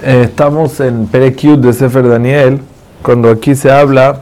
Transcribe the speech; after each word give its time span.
Eh, 0.00 0.22
estamos 0.26 0.78
en 0.78 1.08
Perekyut 1.08 1.58
de 1.58 1.72
Sefer 1.72 2.08
Daniel, 2.08 2.60
cuando 3.02 3.30
aquí 3.30 3.56
se 3.56 3.68
habla 3.68 4.20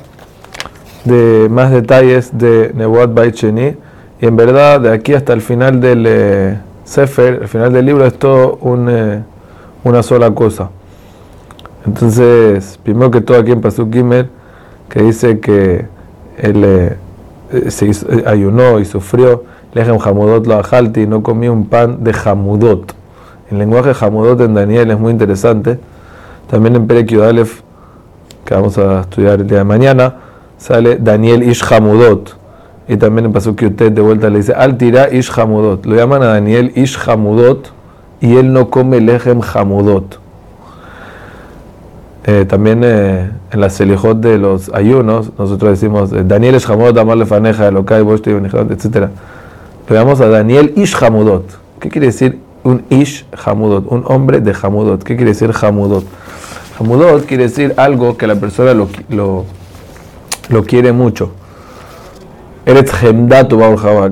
de 1.05 1.49
más 1.50 1.71
detalles 1.71 2.31
de 2.39 2.73
Nebuat 2.75 3.13
Baicheni, 3.13 3.76
y 4.18 4.26
en 4.26 4.36
verdad 4.36 4.81
de 4.81 4.91
aquí 4.91 5.12
hasta 5.12 5.34
el 5.34 5.42
final 5.42 5.78
del 5.78 6.04
eh, 6.08 6.58
Sefer, 6.84 7.41
el 7.42 7.49
final 7.49 7.75
del 7.75 7.84
libro, 7.84 8.07
es 8.07 8.18
todo 8.18 8.57
un, 8.62 8.89
eh, 8.89 9.23
una 9.84 10.02
sola 10.02 10.30
cosa. 10.30 10.71
Entonces, 11.85 12.81
primero 12.83 13.11
que 13.11 13.21
todo 13.21 13.39
aquí 13.39 13.53
en 13.53 13.61
Pasuk 13.61 13.93
Gimel, 13.93 14.31
que 14.89 15.03
dice 15.03 15.41
que 15.41 15.85
él 16.39 16.97
se 17.69 17.91
ayunó 18.25 18.81
y 18.81 18.87
sufrió, 18.87 19.45
Lejem 19.75 19.99
Hamudot 20.03 20.47
lo 20.47 20.59
ajalti, 20.59 21.07
no 21.07 21.23
comió 21.23 21.53
un 21.53 21.67
pan 21.67 22.03
de 22.03 22.15
Hamudot. 22.25 22.95
El 23.51 23.59
lenguaje 23.59 23.93
Hamudot 23.99 24.41
en 24.41 24.55
Daniel 24.55 24.91
es 24.91 24.99
muy 24.99 25.12
interesante. 25.12 25.79
También 26.51 26.75
en 26.75 26.87
Perek 26.87 27.09
Yudalef, 27.09 27.61
que 28.45 28.55
vamos 28.55 28.77
a 28.79 29.03
estudiar 29.03 29.41
el 29.41 29.47
día 29.47 29.59
de 29.59 29.65
mañana, 29.65 30.15
sale 30.59 30.97
Daniel 30.97 31.43
Ish 31.45 31.62
Hamudot. 31.70 32.37
Y 32.89 32.97
también 32.97 33.27
en 33.27 33.33
Pasuk 33.33 33.61
usted 33.62 33.93
de 33.93 34.01
vuelta 34.01 34.30
le 34.30 34.39
dice 34.39 34.53
Al 34.53 34.77
tira 34.79 35.12
Ish 35.12 35.30
Hamudot. 35.37 35.87
Lo 35.87 35.95
llaman 35.95 36.23
a 36.23 36.27
Daniel 36.27 36.73
Ish 36.75 36.98
Hamudot 37.06 37.73
y 38.20 38.37
él 38.37 38.53
no 38.53 38.69
come 38.69 39.01
Lejem 39.01 39.41
Hamudot. 39.41 40.20
Eh, 42.25 42.45
también 42.47 42.83
eh, 42.83 43.31
en 43.53 43.61
la 43.61 43.70
Selijot 43.70 44.19
de 44.19 44.39
los 44.39 44.73
ayunos, 44.75 45.31
nosotros 45.39 45.70
decimos 45.70 46.11
Daniel 46.27 46.56
Ish 46.56 46.69
Hamudot, 46.69 46.98
Amar 46.98 47.17
Lefaneja, 47.17 47.69
Elokai, 47.69 48.03
Boshti, 48.03 48.31
etc. 48.31 49.09
Pero 49.87 50.01
vamos 50.01 50.20
a 50.20 50.28
Daniel 50.28 50.73
Ish 50.75 50.97
Hamudot. 51.01 51.45
¿Qué 51.78 51.89
quiere 51.91 52.09
decir 52.09 52.45
un 52.66 52.84
Ish 52.91 53.25
Hamudot? 53.45 53.87
Un 53.88 54.05
hombre 54.06 54.41
de 54.41 54.55
Hamudot. 54.61 55.02
¿Qué 55.02 55.16
quiere 55.16 55.30
decir 55.33 55.52
Hamudot? 55.61 56.05
Hamudot 56.79 57.25
quiere 57.25 57.45
decir 57.45 57.73
algo 57.77 58.16
que 58.16 58.27
la 58.27 58.34
persona 58.37 58.75
lo, 58.75 58.89
lo, 60.50 60.64
quiere 60.64 60.92
mucho. 60.92 61.31
Eretz 62.67 63.03
Hemdatu 63.03 63.61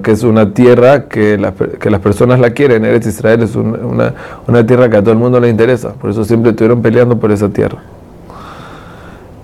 que 0.03 0.13
es 0.13 0.23
una 0.23 0.55
tierra 0.55 1.09
que, 1.09 1.53
que, 1.81 1.91
las 1.91 2.01
personas 2.01 2.39
la 2.39 2.51
quieren. 2.51 2.85
Eretz 2.85 3.07
Israel 3.07 3.43
es 3.43 3.57
una, 3.57 4.15
una, 4.47 4.65
tierra 4.65 4.89
que 4.89 4.97
a 4.97 5.01
todo 5.03 5.13
el 5.13 5.19
mundo 5.19 5.41
le 5.41 5.49
interesa. 5.49 5.95
Por 5.95 6.11
eso 6.11 6.25
siempre 6.25 6.53
estuvieron 6.53 6.81
peleando 6.81 7.19
por 7.19 7.33
esa 7.33 7.49
tierra. 7.49 7.79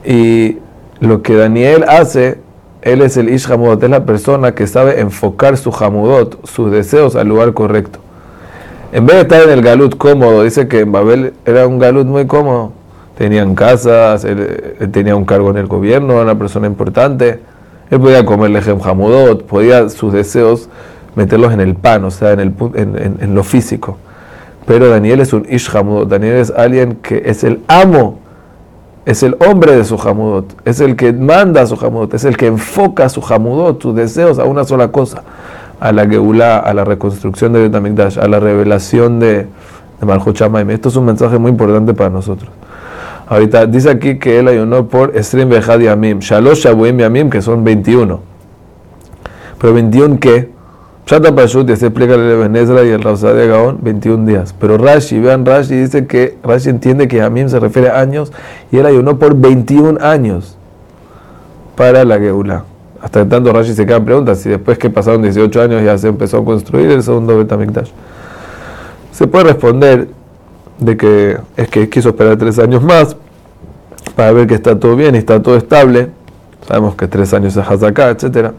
Y 0.05 0.59
lo 1.01 1.23
que 1.23 1.35
Daniel 1.35 1.85
hace 1.89 2.39
él 2.83 3.03
es 3.03 3.17
el 3.17 3.29
Ish 3.29 3.51
Hamudot, 3.51 3.83
es 3.83 3.91
la 3.91 4.07
persona 4.07 4.55
que 4.55 4.67
sabe 4.67 5.01
enfocar 5.01 5.57
su 5.59 5.71
Hamudot, 5.71 6.47
sus 6.47 6.71
deseos 6.71 7.17
al 7.17 7.29
lugar 7.29 7.53
correcto. 7.53 7.99
En 8.93 9.07
vez 9.07 9.17
de 9.17 9.23
estar 9.23 9.43
en 9.43 9.51
el 9.51 9.63
Galut 9.63 9.97
cómodo, 9.97 10.43
dice 10.43 10.67
que 10.67 10.81
en 10.81 10.91
Babel 10.91 11.35
era 11.45 11.67
un 11.67 11.79
Galut 11.79 12.07
muy 12.07 12.27
cómodo. 12.27 12.73
Tenían 13.17 13.55
casas, 13.55 14.25
él, 14.25 14.91
tenía 14.91 15.15
un 15.15 15.25
cargo 15.25 15.51
en 15.51 15.59
el 15.59 15.67
gobierno, 15.67 16.15
era 16.15 16.23
una 16.23 16.39
persona 16.39 16.67
importante. 16.67 17.41
Él 17.91 18.01
podía 18.01 18.25
comer 18.25 18.51
lejem 18.51 18.81
Hamudot, 18.83 19.45
podía 19.45 19.89
sus 19.91 20.13
deseos 20.13 20.69
meterlos 21.15 21.53
en 21.53 21.61
el 21.61 21.75
pan, 21.75 22.05
o 22.05 22.11
sea, 22.11 22.33
en, 22.33 22.41
el, 22.41 22.55
en, 22.75 23.17
en 23.21 23.35
lo 23.35 23.45
físico. 23.45 23.99
Pero 24.67 24.89
Daniel 24.89 25.21
es 25.21 25.33
un 25.33 25.47
Ish 25.49 25.71
Hamudot, 25.75 26.09
Daniel 26.09 26.37
es 26.37 26.51
alguien 26.51 26.97
que 26.97 27.23
es 27.27 27.45
el 27.45 27.61
amo 27.69 28.19
es 29.07 29.23
el 29.23 29.37
hombre 29.41 29.77
de 29.77 29.85
su 29.85 29.97
jamudot, 29.97 30.55
es 30.65 30.81
el 30.81 30.95
que 30.95 31.13
manda 31.13 31.67
su 31.67 31.77
jamudot, 31.77 32.13
es 32.15 32.25
el 32.25 32.37
que 32.37 32.47
enfoca 32.47 33.09
su 33.09 33.23
jamudot, 33.23 33.83
sus 33.83 33.95
deseos 33.95 34.39
a 34.39 34.45
una 34.45 34.65
sola 34.65 34.93
cosa, 34.93 35.23
a 35.81 35.93
la 35.93 36.07
Geulá, 36.07 36.59
a 36.59 36.75
la 36.75 36.85
reconstrucción 36.85 37.53
de 37.55 37.63
Betamikdash, 37.63 38.19
a 38.19 38.29
la 38.29 38.39
revelación 38.39 39.19
de, 39.19 39.47
de 40.01 40.07
Malchut 40.07 40.41
Esto 40.41 40.89
es 40.91 40.97
un 40.97 41.07
mensaje 41.07 41.39
muy 41.39 41.51
importante 41.51 41.95
para 41.95 42.11
nosotros. 42.11 42.51
Ahorita 43.27 43.67
dice 43.67 43.91
aquí 43.91 44.19
que 44.19 44.39
él 44.39 44.49
ayunó 44.49 44.87
por 44.87 45.17
Esrim 45.17 45.49
Bejad 45.49 45.81
Yamim, 45.81 46.19
Shalosh 46.19 46.65
Shabuim 46.65 46.99
Yamim, 46.99 47.31
que 47.31 47.41
son 47.41 47.65
21. 47.65 48.21
Pero 49.59 49.75
21 49.75 50.19
qué? 50.21 50.51
Shata 51.07 51.35
Pashut, 51.35 51.69
y 51.71 51.77
se 51.77 51.87
explica 51.87 52.15
el 52.15 52.21
Ebenezer 52.21 52.87
y 52.87 52.91
el 52.91 53.03
Rausad 53.03 53.35
de 53.35 53.47
Gaón, 53.47 53.79
21 53.83 54.27
días. 54.27 54.55
Pero 54.59 54.79
Rashi, 54.79 55.19
vean 55.19 55.47
Rashi, 55.47 55.75
dice 55.75 56.07
que 56.07 56.39
Rashi 56.43 56.71
entiende 56.71 57.09
que 57.09 57.17
Yamim 57.17 57.49
se 57.49 57.59
refiere 57.59 57.89
a 57.89 58.01
años 58.01 58.33
y 58.71 58.77
él 58.77 58.87
ayunó 58.87 59.19
por 59.19 59.35
21 59.35 59.99
años 60.01 60.57
para 61.75 62.05
la 62.05 62.19
Geula. 62.19 62.65
Hasta 63.03 63.27
tanto 63.27 63.53
Rashi 63.53 63.75
se 63.75 63.87
queda 63.87 64.05
pregunta 64.05 64.35
si 64.35 64.51
después 64.51 64.77
que 64.79 64.91
pasaron 64.91 65.23
18 65.23 65.63
años 65.63 65.83
ya 65.83 65.97
se 65.97 66.09
empezó 66.09 66.39
a 66.39 66.45
construir 66.45 66.91
el 66.91 67.03
segundo 67.03 67.37
Betamikdash. 67.39 67.91
Se 69.13 69.27
puede 69.27 69.45
responder 69.45 70.09
de 70.79 70.97
que 70.97 71.39
es 71.57 71.69
que 71.69 71.89
quiso 71.89 72.11
esperar 72.11 72.37
tres 72.37 72.59
años 72.59 72.83
más 72.83 73.17
para 74.17 74.33
ver 74.33 74.47
que 74.47 74.55
está 74.55 74.79
todo 74.79 74.97
bien 74.97 75.15
y 75.15 75.19
está 75.19 75.43
todo 75.43 75.57
estable. 75.57 76.11
Sabemos 76.67 76.95
que 76.95 77.09
tres 77.09 77.33
años 77.33 77.57
es 77.57 77.67
Hazaká, 77.67 78.11
etcétera. 78.11 78.53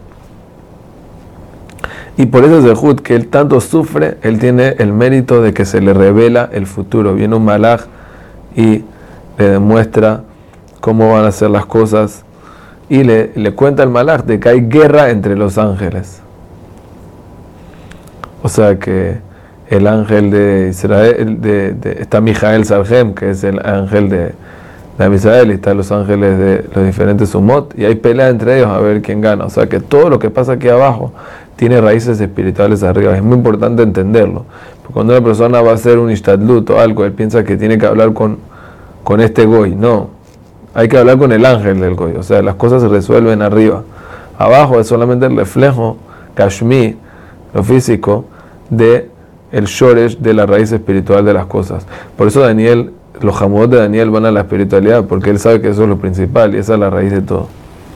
Y 2.17 2.25
por 2.25 2.43
eso 2.43 2.61
Zehut, 2.61 3.01
que 3.01 3.15
él 3.15 3.27
tanto 3.27 3.61
sufre, 3.61 4.17
él 4.21 4.39
tiene 4.39 4.75
el 4.79 4.91
mérito 4.91 5.41
de 5.41 5.53
que 5.53 5.65
se 5.65 5.81
le 5.81 5.93
revela 5.93 6.49
el 6.51 6.67
futuro. 6.67 7.13
Viene 7.13 7.35
un 7.35 7.45
malaj 7.45 7.81
y 8.55 8.83
le 9.37 9.49
demuestra 9.49 10.23
cómo 10.81 11.13
van 11.13 11.25
a 11.25 11.31
ser 11.31 11.49
las 11.51 11.65
cosas. 11.65 12.23
Y 12.91 13.05
le, 13.05 13.31
le 13.35 13.53
cuenta 13.53 13.83
al 13.83 13.89
malaj 13.89 14.25
de 14.25 14.37
que 14.37 14.49
hay 14.49 14.67
guerra 14.67 15.11
entre 15.11 15.37
los 15.37 15.57
ángeles. 15.57 16.19
O 18.43 18.49
sea 18.49 18.77
que 18.79 19.19
el 19.69 19.87
ángel 19.87 20.29
de 20.29 20.67
Israel, 20.71 21.39
de, 21.39 21.73
está 22.01 22.19
Mijael 22.19 22.65
Sargem, 22.65 23.13
que 23.13 23.29
es 23.29 23.45
el 23.45 23.65
ángel 23.65 24.09
de, 24.09 24.33
de 24.97 25.15
Israel, 25.15 25.51
y 25.51 25.53
están 25.53 25.77
los 25.77 25.89
ángeles 25.89 26.37
de 26.37 26.65
los 26.75 26.85
diferentes 26.85 27.29
sumot, 27.29 27.73
y 27.79 27.85
hay 27.85 27.95
pelea 27.95 28.27
entre 28.27 28.57
ellos 28.57 28.67
a 28.69 28.79
ver 28.79 29.01
quién 29.01 29.21
gana. 29.21 29.45
O 29.45 29.49
sea 29.49 29.67
que 29.67 29.79
todo 29.79 30.09
lo 30.09 30.19
que 30.19 30.29
pasa 30.29 30.51
aquí 30.51 30.67
abajo 30.67 31.13
tiene 31.55 31.79
raíces 31.79 32.19
espirituales 32.19 32.83
arriba. 32.83 33.15
Es 33.15 33.23
muy 33.23 33.37
importante 33.37 33.83
entenderlo. 33.83 34.43
Porque 34.81 34.93
cuando 34.93 35.13
una 35.13 35.23
persona 35.23 35.61
va 35.61 35.71
a 35.71 35.75
hacer 35.75 35.97
un 35.97 36.11
ishtadlut 36.11 36.69
o 36.71 36.77
algo, 36.81 37.05
él 37.05 37.13
piensa 37.13 37.45
que 37.45 37.55
tiene 37.55 37.77
que 37.77 37.85
hablar 37.85 38.11
con, 38.11 38.37
con 39.05 39.21
este 39.21 39.45
goy. 39.45 39.75
No, 39.75 40.09
hay 40.73 40.87
que 40.87 40.97
hablar 40.97 41.17
con 41.17 41.31
el 41.31 41.45
ángel 41.45 41.79
del 41.79 41.95
goy. 41.95 42.13
O 42.13 42.23
sea, 42.23 42.41
las 42.41 42.55
cosas 42.55 42.81
se 42.81 42.87
resuelven 42.87 43.41
arriba. 43.41 43.83
Abajo 44.37 44.79
es 44.79 44.87
solamente 44.87 45.25
el 45.25 45.35
reflejo, 45.35 45.97
kashmi, 46.35 46.95
lo 47.53 47.63
físico, 47.63 48.25
de 48.69 49.09
el 49.51 49.65
shoresh 49.65 50.17
de 50.17 50.33
la 50.33 50.45
raíz 50.45 50.71
espiritual 50.71 51.25
de 51.25 51.33
las 51.33 51.45
cosas. 51.45 51.85
Por 52.17 52.27
eso 52.27 52.39
Daniel, 52.39 52.91
los 53.19 53.35
jamudot 53.35 53.69
de 53.69 53.77
Daniel 53.77 54.09
van 54.09 54.25
a 54.25 54.31
la 54.31 54.41
espiritualidad, 54.41 55.05
porque 55.05 55.29
él 55.29 55.39
sabe 55.39 55.61
que 55.61 55.69
eso 55.69 55.83
es 55.83 55.89
lo 55.89 55.97
principal 55.97 56.55
y 56.55 56.59
esa 56.59 56.73
es 56.73 56.79
la 56.79 56.89
raíz 56.89 57.11
de 57.11 57.21
todo. 57.21 57.47